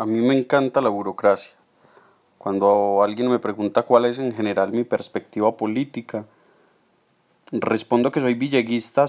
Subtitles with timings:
[0.00, 1.52] A mí me encanta la burocracia.
[2.38, 6.24] Cuando alguien me pregunta cuál es en general mi perspectiva política,
[7.52, 9.04] respondo que soy villeguista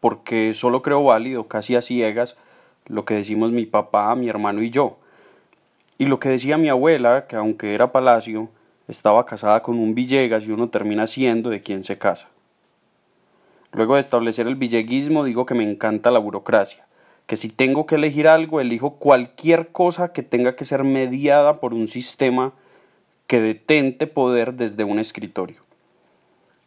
[0.00, 2.36] porque solo creo válido, casi a ciegas,
[2.86, 4.96] lo que decimos mi papá, mi hermano y yo.
[5.96, 8.48] Y lo que decía mi abuela, que aunque era palacio,
[8.88, 12.30] estaba casada con un Villegas y uno termina siendo de quien se casa.
[13.70, 16.85] Luego de establecer el villeguismo digo que me encanta la burocracia
[17.26, 21.74] que si tengo que elegir algo, elijo cualquier cosa que tenga que ser mediada por
[21.74, 22.52] un sistema
[23.26, 25.66] que detente poder desde un escritorio.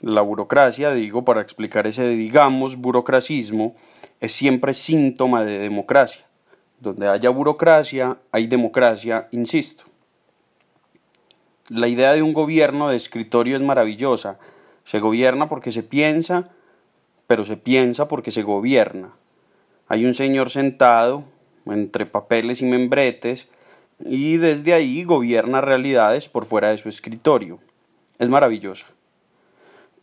[0.02, 3.76] La burocracia, digo, para explicar ese, digamos, burocracismo,
[4.20, 6.26] es siempre síntoma de democracia.
[6.80, 9.84] Donde haya burocracia, hay democracia, insisto.
[11.70, 14.40] La idea de un gobierno de escritorio es maravillosa.
[14.86, 16.50] Se gobierna porque se piensa,
[17.28, 19.14] pero se piensa porque se gobierna.
[19.90, 21.24] Hay un señor sentado
[21.66, 23.50] entre papeles y membretes
[24.00, 27.60] y desde ahí gobierna realidades por fuera de su escritorio.
[28.20, 28.86] Es maravillosa.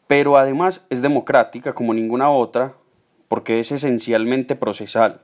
[0.09, 2.75] Pero además es democrática como ninguna otra
[3.29, 5.23] porque es esencialmente procesal.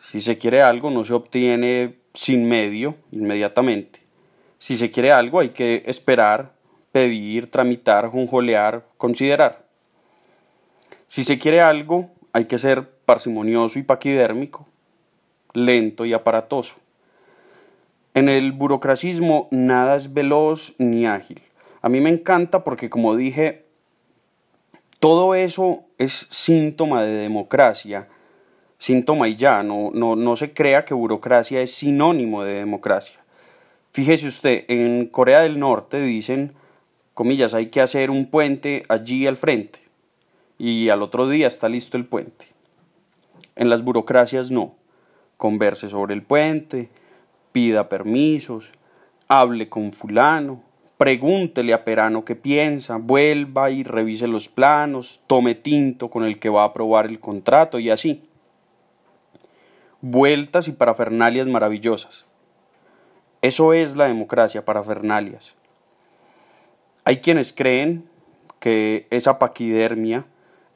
[0.00, 4.00] Si se quiere algo no se obtiene sin medio, inmediatamente.
[4.58, 6.54] Si se quiere algo hay que esperar,
[6.90, 9.66] pedir, tramitar, junjolear, considerar.
[11.06, 14.66] Si se quiere algo hay que ser parsimonioso y paquidérmico,
[15.54, 16.76] lento y aparatoso.
[18.14, 21.42] En el burocracismo nada es veloz ni ágil.
[21.82, 23.64] A mí me encanta porque, como dije,
[24.98, 28.08] todo eso es síntoma de democracia,
[28.78, 33.20] síntoma y ya, no, no, no se crea que burocracia es sinónimo de democracia.
[33.92, 36.54] Fíjese usted, en Corea del Norte dicen,
[37.14, 39.87] comillas, hay que hacer un puente allí al frente
[40.58, 42.46] y al otro día está listo el puente.
[43.54, 44.74] En las burocracias no.
[45.36, 46.90] Converse sobre el puente,
[47.52, 48.72] pida permisos,
[49.28, 50.62] hable con fulano,
[50.96, 56.48] pregúntele a Perano qué piensa, vuelva y revise los planos, tome tinto con el que
[56.48, 58.24] va a aprobar el contrato y así.
[60.00, 62.24] Vueltas y parafernalias maravillosas.
[63.42, 65.54] Eso es la democracia, parafernalias.
[67.04, 68.08] Hay quienes creen
[68.58, 70.26] que esa paquidermia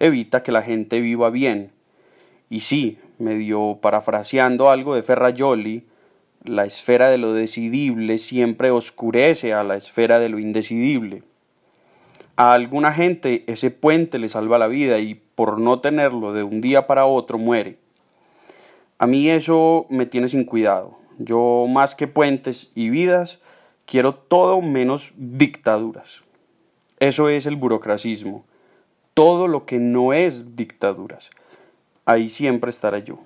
[0.03, 1.73] evita que la gente viva bien
[2.53, 5.87] y sí, medio parafraseando algo de Ferrajoli,
[6.45, 11.23] la esfera de lo decidible siempre oscurece a la esfera de lo indecidible.
[12.37, 16.61] A alguna gente ese puente le salva la vida y por no tenerlo de un
[16.61, 17.79] día para otro muere.
[18.99, 20.99] A mí eso me tiene sin cuidado.
[21.17, 23.41] Yo más que puentes y vidas
[23.87, 26.23] quiero todo menos dictaduras.
[27.01, 28.45] Eso es el burocracismo.
[29.15, 31.31] Todo lo que no es dictaduras
[32.05, 33.19] ahí siempre estaré yo.